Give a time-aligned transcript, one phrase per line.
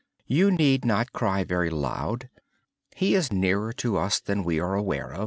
[0.25, 2.27] You need not cry very loud.
[2.95, 5.13] He is nearer to us than we are aware.